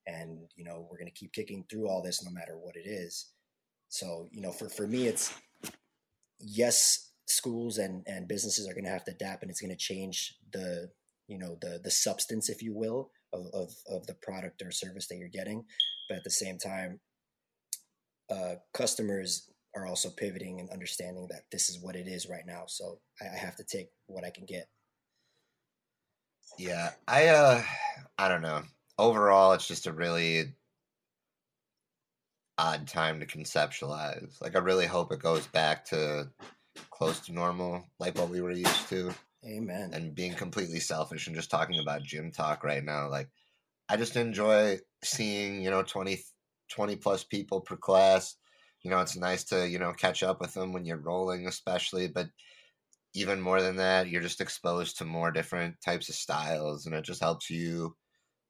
[0.08, 2.88] and you know we're going to keep kicking through all this no matter what it
[2.88, 3.32] is
[3.89, 5.34] so you know for for me it's
[6.39, 9.78] yes, schools and, and businesses are going to have to adapt and it's going to
[9.78, 10.89] change the,
[11.28, 15.08] you know, the, the substance, if you will, of, of, of the product or service
[15.08, 15.65] that you're getting.
[16.08, 17.00] But at the same time,
[18.30, 22.63] uh, customers are also pivoting and understanding that this is what it is right now.
[22.67, 24.67] So I, I have to take what I can get.
[26.58, 27.62] Yeah, I uh
[28.17, 28.63] I don't know.
[28.99, 30.53] Overall, it's just a really
[32.57, 34.41] odd time to conceptualize.
[34.41, 36.29] Like I really hope it goes back to
[36.89, 39.13] close to normal, like what we were used to.
[39.45, 39.91] Amen.
[39.93, 43.29] And being completely selfish and just talking about gym talk right now, like
[43.89, 46.19] I just enjoy seeing, you know, 20,
[46.69, 48.36] 20 plus people per class.
[48.81, 52.07] You know, it's nice to, you know, catch up with them when you're rolling, especially,
[52.07, 52.27] but
[53.13, 57.03] even more than that, you're just exposed to more different types of styles and it
[57.03, 57.95] just helps you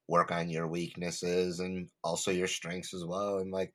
[0.08, 3.40] work on your weaknesses and also your strengths as well.
[3.40, 3.74] And like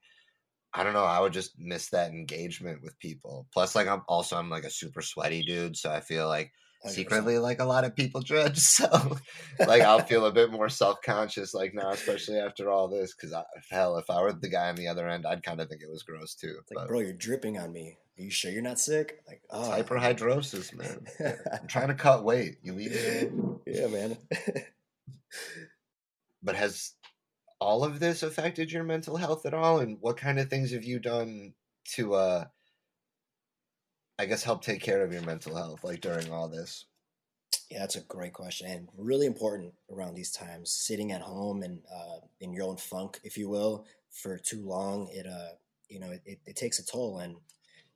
[0.75, 1.05] I don't know.
[1.05, 3.47] I would just miss that engagement with people.
[3.53, 6.51] Plus, like I'm also I'm like a super sweaty dude, so I feel like
[6.87, 6.91] 100%.
[6.91, 8.59] secretly like a lot of people judge.
[8.63, 8.89] So
[9.67, 13.15] like I'll feel a bit more self conscious like now, especially after all this.
[13.15, 13.35] Because
[13.71, 15.91] hell, if I were the guy on the other end, I'd kind of think it
[15.91, 16.57] was gross too.
[16.61, 17.99] It's like, bro, you're dripping on me.
[18.19, 19.23] Are you sure you're not sick?
[19.27, 21.07] Like, oh, hyperhidrosis, man.
[21.53, 22.57] I'm trying to cut weight.
[22.63, 23.33] You leave it.
[23.67, 24.17] Yeah, man.
[26.43, 26.95] But has
[27.61, 29.79] all of this affected your mental health at all?
[29.79, 31.55] And what kind of things have you done
[31.95, 32.45] to uh
[34.19, 36.87] i guess help take care of your mental health like during all this?
[37.71, 40.71] Yeah that's a great question and really important around these times.
[40.73, 45.09] Sitting at home and uh, in your own funk if you will for too long
[45.13, 45.55] it uh
[45.89, 47.19] you know it, it takes a toll.
[47.19, 47.37] And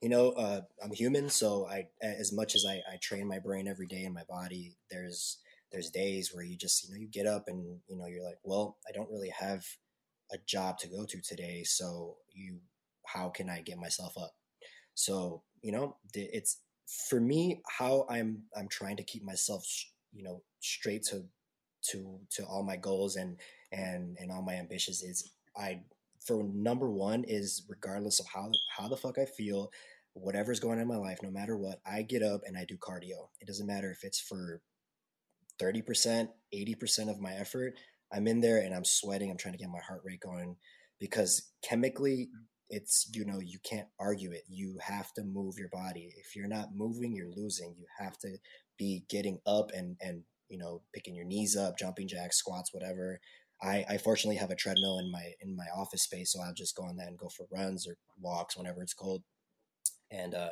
[0.02, 3.66] you know uh, i'm human so i as much as I, I train my brain
[3.66, 5.38] every day in my body there's
[5.72, 8.38] there's days where you just you know you get up and you know you're like
[8.44, 9.64] well i don't really have
[10.32, 12.58] a job to go to today so you
[13.06, 14.32] how can i get myself up?
[14.94, 16.60] So you know it's
[17.08, 19.66] for me how i'm i'm trying to keep myself
[20.12, 21.24] you know straight to
[21.82, 23.38] to to all my goals and
[23.72, 25.80] and and all my ambitions is i
[26.24, 29.70] for number one is regardless of how how the fuck i feel
[30.14, 32.76] whatever's going on in my life no matter what i get up and i do
[32.76, 33.28] cardio.
[33.40, 34.62] It doesn't matter if it's for
[35.60, 37.74] 30%, 80% of my effort,
[38.12, 39.30] I'm in there and I'm sweating.
[39.30, 40.56] I'm trying to get my heart rate going
[41.00, 42.28] because chemically,
[42.68, 44.42] it's, you know, you can't argue it.
[44.48, 46.12] You have to move your body.
[46.18, 47.74] If you're not moving, you're losing.
[47.78, 48.36] You have to
[48.76, 53.20] be getting up and, and, you know, picking your knees up, jumping jacks, squats, whatever.
[53.62, 56.76] I, I fortunately have a treadmill in my in my office space, so I'll just
[56.76, 59.22] go on that and go for runs or walks whenever it's cold.
[60.10, 60.50] And uh,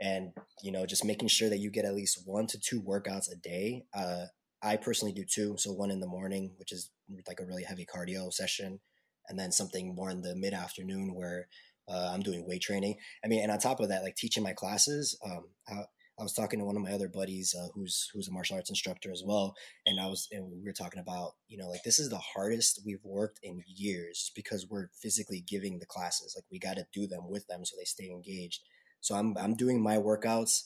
[0.00, 0.32] and
[0.62, 3.36] you know just making sure that you get at least one to two workouts a
[3.36, 4.26] day uh,
[4.62, 5.56] I personally do two.
[5.58, 6.90] So one in the morning, which is
[7.26, 8.80] like a really heavy cardio session,
[9.28, 11.48] and then something more in the mid afternoon where
[11.88, 12.96] uh, I'm doing weight training.
[13.24, 15.84] I mean, and on top of that, like teaching my classes, um, I,
[16.18, 18.70] I was talking to one of my other buddies uh, who's who's a martial arts
[18.70, 19.54] instructor as well,
[19.86, 22.82] and I was and we were talking about you know like this is the hardest
[22.84, 27.06] we've worked in years because we're physically giving the classes like we got to do
[27.06, 28.62] them with them so they stay engaged.
[29.00, 30.62] So I'm I'm doing my workouts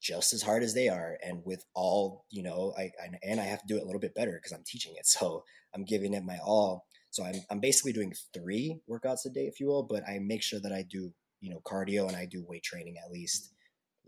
[0.00, 3.44] just as hard as they are and with all you know I, I and I
[3.44, 6.14] have to do it a little bit better because I'm teaching it so I'm giving
[6.14, 6.86] it my all.
[7.12, 10.42] So I'm, I'm basically doing three workouts a day if you will but I make
[10.42, 13.52] sure that I do you know cardio and I do weight training at least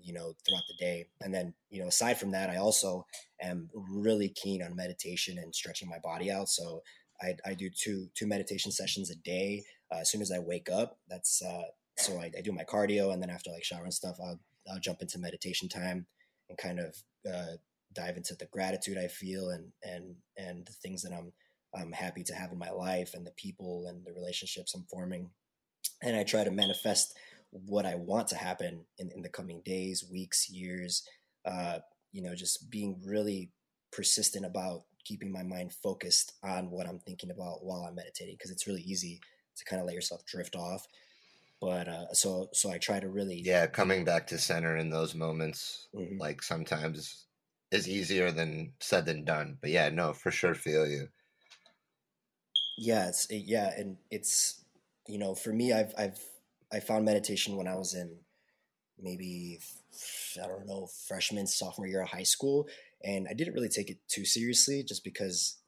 [0.00, 1.08] you know throughout the day.
[1.20, 3.06] And then you know aside from that I also
[3.40, 6.48] am really keen on meditation and stretching my body out.
[6.48, 6.82] So
[7.20, 9.64] I, I do two two meditation sessions a day.
[9.92, 11.64] Uh, as soon as I wake up that's uh,
[11.98, 14.80] so I, I do my cardio and then after like shower and stuff I'll I'll
[14.80, 16.06] jump into meditation time
[16.48, 16.96] and kind of
[17.30, 17.56] uh,
[17.94, 21.32] dive into the gratitude I feel and and and the things that I'm
[21.74, 25.30] I'm happy to have in my life and the people and the relationships I'm forming.
[26.02, 27.16] And I try to manifest
[27.50, 31.02] what I want to happen in, in the coming days, weeks, years.
[31.44, 31.78] Uh,
[32.12, 33.50] you know, just being really
[33.90, 38.50] persistent about keeping my mind focused on what I'm thinking about while I'm meditating because
[38.50, 39.20] it's really easy
[39.56, 40.86] to kind of let yourself drift off
[41.62, 45.14] but uh, so so I try to really yeah coming back to center in those
[45.14, 46.18] moments mm-hmm.
[46.18, 47.26] like sometimes
[47.70, 51.06] is easier than said than done but yeah no for sure feel you
[52.76, 54.64] yeah it's it, yeah and it's
[55.06, 56.18] you know for me I've I've
[56.72, 58.10] I found meditation when I was in
[59.00, 59.60] maybe
[60.42, 62.66] I don't know freshman sophomore year of high school
[63.04, 65.58] and I didn't really take it too seriously just because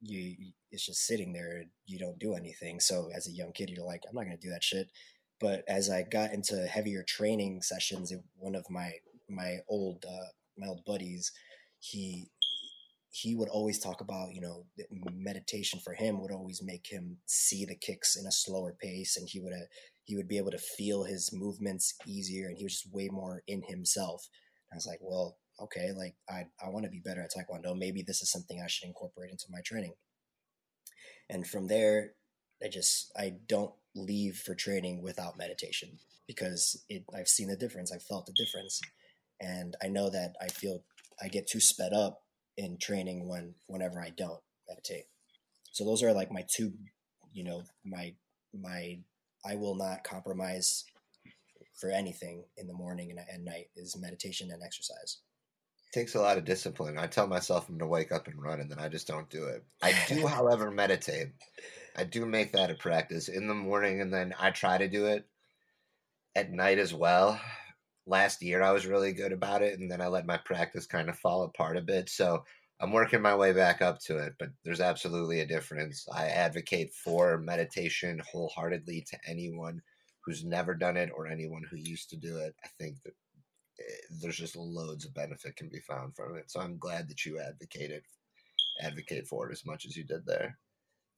[0.00, 0.36] you
[0.70, 4.02] it's just sitting there you don't do anything so as a young kid you're like
[4.08, 4.88] I'm not gonna do that shit
[5.40, 8.92] but as I got into heavier training sessions, one of my
[9.28, 11.32] my old uh, my old buddies,
[11.78, 12.30] he
[13.12, 14.66] he would always talk about you know
[15.12, 19.28] meditation for him would always make him see the kicks in a slower pace, and
[19.30, 19.66] he would uh,
[20.04, 23.42] he would be able to feel his movements easier, and he was just way more
[23.46, 24.28] in himself.
[24.70, 27.76] And I was like, well, okay, like I I want to be better at Taekwondo.
[27.76, 29.94] Maybe this is something I should incorporate into my training.
[31.30, 32.12] And from there,
[32.62, 37.92] I just I don't leave for training without meditation because it I've seen the difference.
[37.92, 38.80] I've felt the difference,
[39.40, 40.84] and I know that I feel
[41.22, 42.22] I get too sped up
[42.56, 45.04] in training when whenever I don't meditate.
[45.72, 46.72] So those are like my two,
[47.32, 48.14] you know, my
[48.58, 48.98] my
[49.44, 50.84] I will not compromise
[51.80, 55.18] for anything in the morning and at night is meditation and exercise.
[55.88, 56.98] It takes a lot of discipline.
[56.98, 59.28] I tell myself I'm going to wake up and run, and then I just don't
[59.28, 59.64] do it.
[59.82, 61.28] I do, however, meditate.
[61.96, 65.06] I do make that a practice in the morning, and then I try to do
[65.06, 65.26] it
[66.34, 67.40] at night as well.
[68.06, 71.08] Last year, I was really good about it, and then I let my practice kind
[71.08, 72.08] of fall apart a bit.
[72.08, 72.44] So
[72.80, 76.06] I'm working my way back up to it, but there's absolutely a difference.
[76.12, 79.82] I advocate for meditation wholeheartedly to anyone
[80.24, 82.54] who's never done it or anyone who used to do it.
[82.64, 83.14] I think that
[83.80, 86.50] eh, there's just loads of benefit can be found from it.
[86.50, 88.02] So I'm glad that you advocated
[88.80, 90.58] advocate for it as much as you did there.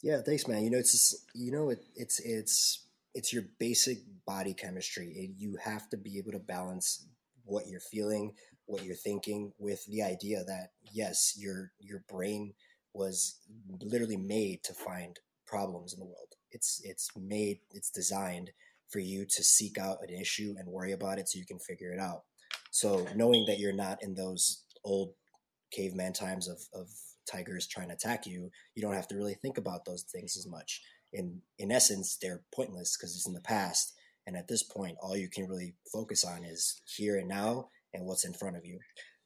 [0.03, 0.65] Yeah, thanks, man.
[0.65, 5.09] You know, it's just, you know, it, it's it's it's your basic body chemistry.
[5.15, 7.07] It, you have to be able to balance
[7.45, 8.33] what you're feeling,
[8.67, 12.55] what you're thinking, with the idea that yes, your your brain
[12.95, 13.39] was
[13.81, 16.35] literally made to find problems in the world.
[16.51, 18.51] It's it's made, it's designed
[18.89, 21.93] for you to seek out an issue and worry about it so you can figure
[21.93, 22.25] it out.
[22.71, 25.15] So knowing that you're not in those old
[25.73, 26.89] caveman times of, of
[27.31, 30.47] tigers trying to attack you, you don't have to really think about those things as
[30.47, 30.81] much.
[31.13, 33.95] In in essence, they're pointless because it's in the past.
[34.27, 38.07] And at this point, all you can really focus on is here and now and
[38.07, 38.79] what's in front of you.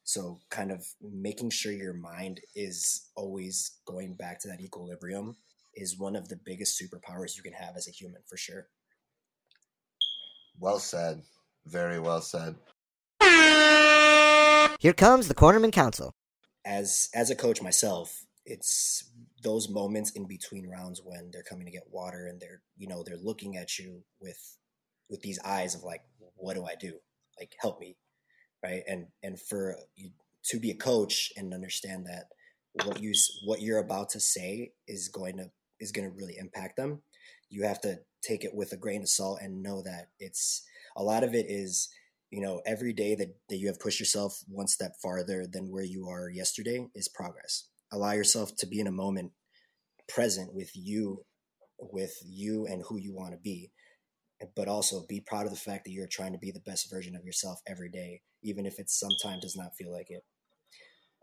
[0.03, 5.35] So, kind of making sure your mind is always going back to that equilibrium
[5.75, 8.67] is one of the biggest superpowers you can have as a human, for sure.
[10.59, 11.21] Well said.
[11.65, 12.55] Very well said.
[14.79, 16.13] Here comes the Cornerman Counsel
[16.67, 19.09] as as a coach myself, it's
[19.43, 23.03] those moments in between rounds when they're coming to get water and they're you know
[23.05, 24.57] they're looking at you with
[25.09, 26.01] with these eyes of like
[26.35, 26.99] what do I do?
[27.39, 27.97] Like help me.
[28.63, 28.83] Right?
[28.87, 30.11] And and for you
[30.45, 32.25] to be a coach and understand that
[32.85, 33.13] what you
[33.45, 35.49] what you're about to say is going to
[35.79, 37.01] is going to really impact them
[37.49, 40.63] you have to take it with a grain of salt and know that it's
[40.95, 41.89] a lot of it is
[42.31, 45.83] you know every day that, that you have pushed yourself one step farther than where
[45.83, 49.31] you are yesterday is progress allow yourself to be in a moment
[50.07, 51.23] present with you
[51.79, 53.71] with you and who you want to be
[54.55, 57.15] but also be proud of the fact that you're trying to be the best version
[57.15, 60.23] of yourself every day even if it sometimes does not feel like it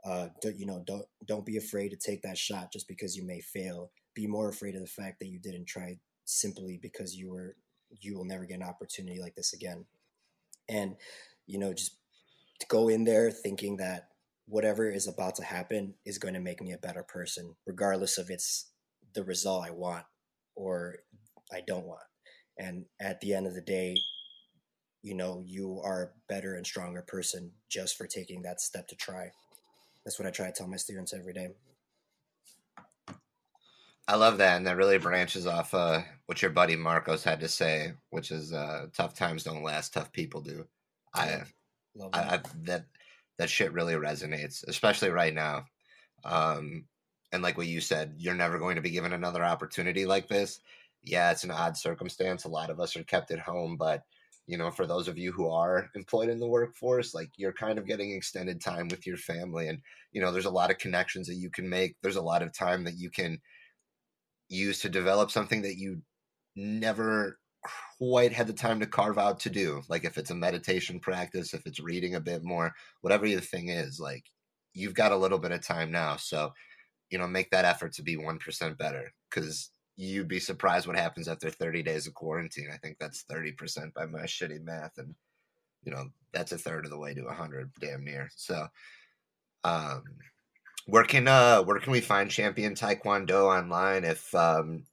[0.05, 3.41] uh, you know, don't don't be afraid to take that shot just because you may
[3.41, 3.91] fail.
[4.15, 7.57] Be more afraid of the fact that you didn't try simply because you were
[8.01, 9.87] you will never get an opportunity like this again.
[10.69, 10.97] And
[11.47, 11.97] you know, just
[12.69, 14.09] go in there thinking that
[14.47, 18.31] whatever is about to happen is going to make me a better person, regardless of
[18.31, 18.71] it's
[19.15, 20.05] the result I want
[20.55, 20.97] or
[21.53, 22.03] I don't want.
[22.59, 23.97] And at the end of the day,
[25.03, 28.97] you know, you are a better and stronger person just for taking that step to
[28.97, 29.31] try.
[30.05, 31.49] That's what I try to tell my students every day.
[34.07, 37.49] I love that, and that really branches off uh, what your buddy Marcos had to
[37.49, 40.67] say, which is uh, "tough times don't last, tough people do."
[41.15, 41.43] I,
[41.95, 42.47] Love I, that.
[42.47, 42.85] I that
[43.39, 45.65] that shit really resonates, especially right now.
[46.25, 46.85] Um,
[47.33, 50.61] and like what you said, you're never going to be given another opportunity like this.
[51.03, 52.45] Yeah, it's an odd circumstance.
[52.45, 54.03] A lot of us are kept at home, but
[54.47, 57.79] you know, for those of you who are employed in the workforce, like you're kind
[57.79, 59.81] of getting extended time with your family, and
[60.13, 61.97] you know, there's a lot of connections that you can make.
[62.03, 63.41] There's a lot of time that you can
[64.55, 66.03] use to develop something that you
[66.57, 67.39] never
[67.99, 69.83] quite had the time to carve out to do.
[69.89, 73.69] Like if it's a meditation practice, if it's reading a bit more, whatever the thing
[73.69, 74.25] is, like
[74.73, 76.17] you've got a little bit of time now.
[76.17, 76.53] So,
[77.11, 81.29] you know, make that effort to be 1% better because you'd be surprised what happens
[81.29, 82.69] after 30 days of quarantine.
[82.73, 84.99] I think that's 30% by my shitty math.
[84.99, 85.15] And,
[85.85, 88.29] you know, that's a third of the way to 100, damn near.
[88.35, 88.67] So,
[89.63, 90.03] um,
[90.87, 94.85] where can uh where can we find champion taekwondo online if um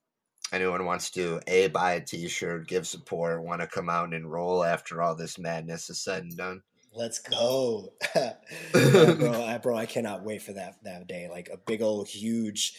[0.54, 4.64] anyone wants to a buy a t-shirt give support want to come out and enroll
[4.64, 6.62] after all this madness is said and done
[6.94, 8.34] Let's go, Yeah,
[8.74, 9.44] bro!
[9.46, 11.30] I, bro, I cannot wait for that that day.
[11.30, 12.74] Like a big old huge.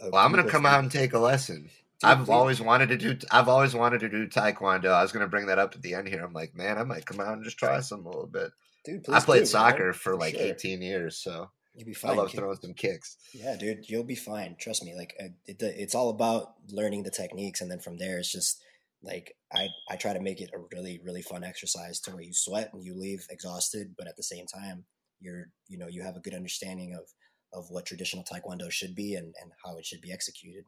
[0.00, 1.68] well i'm gonna come out and take a lesson
[2.04, 5.46] i've always wanted to do i've always wanted to do taekwondo i was gonna bring
[5.46, 7.58] that up at the end here i'm like man i might come out and just
[7.58, 8.50] try some a little bit
[8.84, 10.46] Dude, i played do, man, soccer for like sure.
[10.46, 12.12] 18 years so You'll be fine.
[12.12, 12.38] i love kid.
[12.38, 14.56] throwing some kicks Yeah, dude, you'll be fine.
[14.58, 14.94] Trust me.
[14.94, 18.62] Like, uh, it, it's all about learning the techniques, and then from there, it's just
[19.02, 22.32] like I I try to make it a really really fun exercise to where you
[22.32, 24.84] sweat and you leave exhausted, but at the same time,
[25.20, 27.08] you're you know you have a good understanding of
[27.52, 30.64] of what traditional taekwondo should be and and how it should be executed.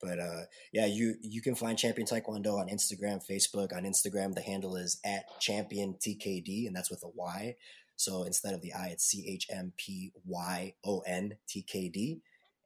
[0.00, 0.42] But uh,
[0.72, 3.74] yeah, you you can find Champion Taekwondo on Instagram, Facebook.
[3.76, 7.56] On Instagram, the handle is at Champion TKD, and that's with a Y.
[7.98, 11.88] So instead of the I, it's C H M P Y O N T K
[11.88, 12.20] D.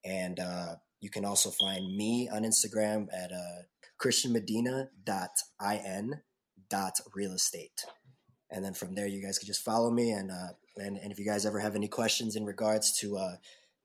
[0.04, 3.62] And uh, you can also find me on Instagram at uh,
[4.00, 6.20] christianmedina.in
[6.68, 7.84] dot real estate.
[8.50, 10.10] And then from there, you guys can just follow me.
[10.10, 13.36] And, uh, and, and if you guys ever have any questions in regards to, uh,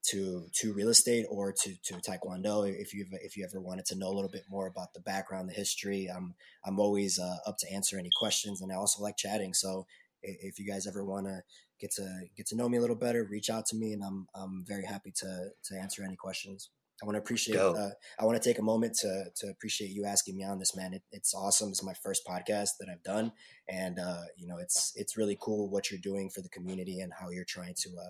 [0.10, 3.98] to, to real estate or to, to Taekwondo, if you if you ever wanted to
[3.98, 6.36] know a little bit more about the background, the history, I'm
[6.66, 9.54] I'm always uh, up to answer any questions, and I also like chatting.
[9.54, 9.86] So
[10.22, 11.42] if you guys ever want to
[11.80, 14.28] get to get to know me a little better, reach out to me, and I'm
[14.36, 16.70] I'm very happy to to answer any questions.
[17.02, 17.60] I want to appreciate.
[17.60, 17.90] Uh,
[18.20, 20.94] I want to take a moment to to appreciate you asking me on this, man.
[20.94, 21.70] It, it's awesome.
[21.70, 23.32] It's my first podcast that I've done,
[23.70, 27.14] and uh, you know, it's it's really cool what you're doing for the community and
[27.20, 28.10] how you're trying to uh,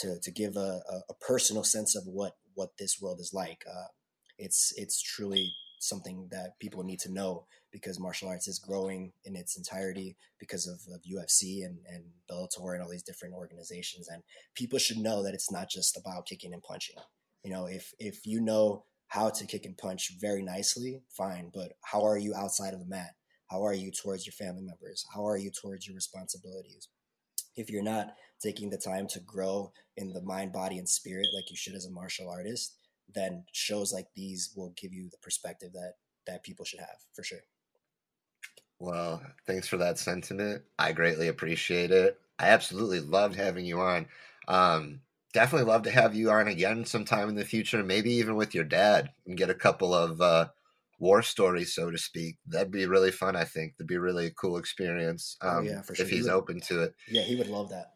[0.00, 3.64] to to give a, a, a personal sense of what what this world is like.
[3.68, 3.88] Uh,
[4.38, 9.36] it's it's truly something that people need to know because martial arts is growing in
[9.36, 14.08] its entirety because of, of UFC and, and Bellator and all these different organizations.
[14.08, 14.22] And
[14.54, 16.96] people should know that it's not just about kicking and punching.
[17.44, 21.50] You know, if if you know how to kick and punch very nicely, fine.
[21.52, 23.14] But how are you outside of the mat?
[23.50, 25.04] How are you towards your family members?
[25.14, 26.88] How are you towards your responsibilities?
[27.56, 31.50] If you're not taking the time to grow in the mind, body, and spirit like
[31.50, 32.76] you should as a martial artist,
[33.14, 35.94] then shows like these will give you the perspective that
[36.26, 37.40] that people should have for sure.
[38.78, 40.62] Well, thanks for that sentiment.
[40.78, 42.20] I greatly appreciate it.
[42.38, 44.06] I absolutely loved having you on.
[44.46, 45.00] Um,
[45.32, 48.64] definitely love to have you on again sometime in the future, maybe even with your
[48.64, 50.48] dad and get a couple of uh,
[51.00, 52.36] war stories, so to speak.
[52.46, 53.76] That'd be really fun, I think.
[53.76, 56.04] That'd be really a cool experience Oh, um, yeah, for sure.
[56.04, 56.94] if He he's would- open to it.
[57.08, 57.94] Yeah, he would love that.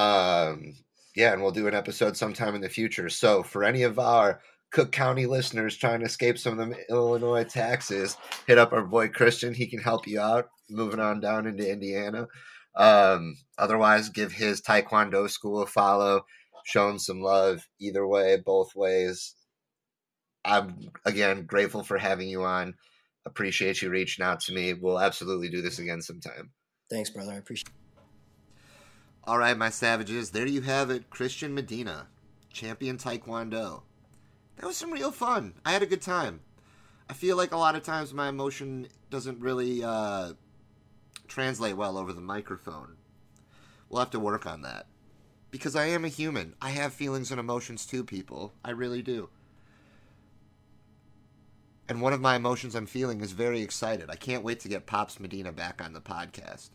[0.00, 0.74] Um,
[1.16, 3.08] yeah, and we'll do an episode sometime in the future.
[3.08, 4.40] So, for any of our
[4.70, 9.08] Cook County listeners trying to escape some of the Illinois taxes, hit up our boy
[9.08, 9.52] Christian.
[9.52, 12.26] He can help you out moving on down into Indiana.
[12.76, 16.22] Um, otherwise, give his Taekwondo school a follow.
[16.64, 17.66] Show him some love.
[17.80, 19.34] Either way, both ways.
[20.44, 22.74] I'm again grateful for having you on.
[23.26, 24.72] Appreciate you reaching out to me.
[24.72, 26.52] We'll absolutely do this again sometime.
[26.90, 27.32] Thanks, brother.
[27.32, 27.79] I appreciate.
[29.24, 31.10] All right, my savages, there you have it.
[31.10, 32.08] Christian Medina,
[32.52, 33.82] champion Taekwondo.
[34.56, 35.54] That was some real fun.
[35.64, 36.40] I had a good time.
[37.08, 40.32] I feel like a lot of times my emotion doesn't really uh,
[41.28, 42.96] translate well over the microphone.
[43.88, 44.86] We'll have to work on that.
[45.50, 46.54] because I am a human.
[46.62, 48.52] I have feelings and emotions too, people.
[48.64, 49.28] I really do.
[51.88, 54.10] And one of my emotions I'm feeling is very excited.
[54.10, 56.70] I can't wait to get Pops Medina back on the podcast.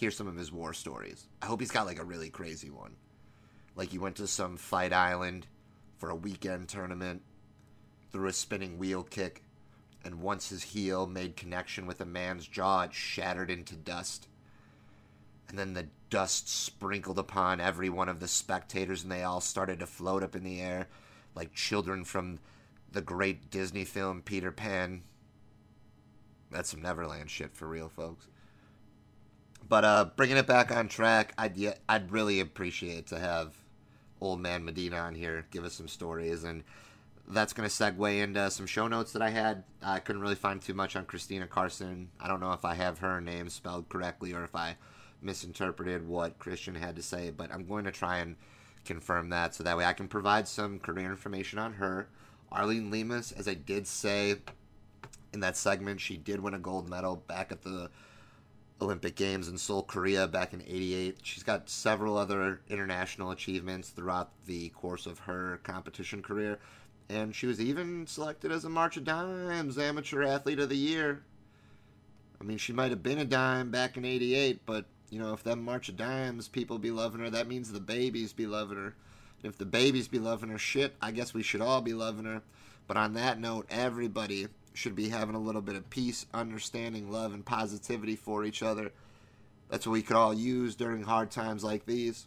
[0.00, 1.26] Hear some of his war stories.
[1.42, 2.96] I hope he's got like a really crazy one.
[3.76, 5.46] Like he went to some fight island
[5.98, 7.20] for a weekend tournament,
[8.10, 9.42] threw a spinning wheel kick,
[10.02, 14.26] and once his heel made connection with a man's jaw, it shattered into dust.
[15.50, 19.80] And then the dust sprinkled upon every one of the spectators, and they all started
[19.80, 20.88] to float up in the air
[21.34, 22.38] like children from
[22.90, 25.02] the great Disney film Peter Pan.
[26.50, 28.28] That's some Neverland shit for real, folks.
[29.70, 31.56] But uh, bringing it back on track, I'd
[31.88, 33.54] I'd really appreciate to have
[34.20, 36.64] old man Medina on here, give us some stories, and
[37.28, 39.62] that's going to segue into some show notes that I had.
[39.80, 42.08] I couldn't really find too much on Christina Carson.
[42.20, 44.76] I don't know if I have her name spelled correctly or if I
[45.22, 48.34] misinterpreted what Christian had to say, but I'm going to try and
[48.84, 52.08] confirm that so that way I can provide some career information on her.
[52.50, 54.34] Arlene Limas, as I did say
[55.32, 57.88] in that segment, she did win a gold medal back at the
[58.82, 61.18] Olympic Games in Seoul, Korea back in 88.
[61.22, 66.58] She's got several other international achievements throughout the course of her competition career.
[67.08, 71.22] And she was even selected as a March of Dimes Amateur Athlete of the Year.
[72.40, 75.42] I mean, she might have been a dime back in 88, but, you know, if
[75.42, 78.94] them March of Dimes people be loving her, that means the babies be loving her.
[79.42, 82.42] If the babies be loving her shit, I guess we should all be loving her.
[82.86, 87.34] But on that note, everybody should be having a little bit of peace, understanding, love,
[87.34, 88.92] and positivity for each other.
[89.68, 92.26] That's what we could all use during hard times like these.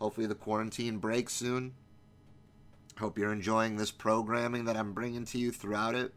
[0.00, 1.74] Hopefully, the quarantine breaks soon.
[2.98, 6.12] Hope you're enjoying this programming that I'm bringing to you throughout it.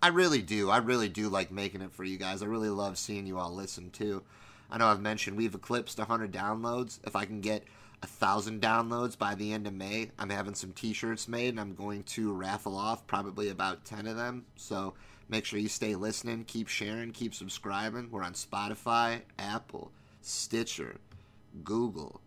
[0.00, 0.70] I really do.
[0.70, 2.42] I really do like making it for you guys.
[2.42, 4.22] I really love seeing you all listen too.
[4.70, 6.98] I know I've mentioned we've eclipsed 100 downloads.
[7.04, 7.64] If I can get
[8.02, 10.10] a thousand downloads by the end of May.
[10.18, 14.16] I'm having some T-shirts made, and I'm going to raffle off probably about ten of
[14.16, 14.44] them.
[14.56, 14.94] So
[15.28, 18.10] make sure you stay listening, keep sharing, keep subscribing.
[18.10, 20.96] We're on Spotify, Apple, Stitcher,
[21.64, 22.20] Google,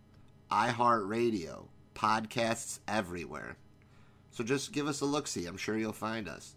[0.51, 3.57] iHeartRadio, podcasts everywhere.
[4.31, 5.45] So just give us a look see.
[5.45, 6.55] I'm sure you'll find us.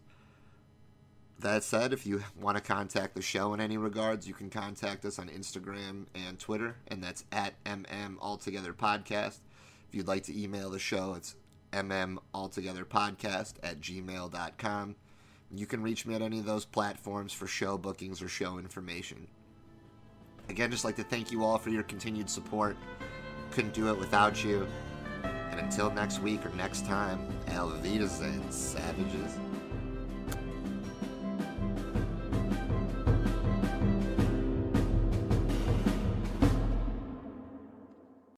[1.39, 5.05] That said, if you want to contact the show in any regards, you can contact
[5.05, 9.41] us on Instagram and Twitter, and that's at MM Altogether Podcast.
[9.89, 11.35] If you'd like to email the show, it's
[11.73, 14.97] mmaltogetherpodcast at gmail.com.
[15.55, 19.27] You can reach me at any of those platforms for show bookings or show information.
[20.49, 22.77] Again, just like to thank you all for your continued support.
[23.51, 24.67] Couldn't do it without you.
[25.23, 29.39] And until next week or next time, Alvidas and Savages.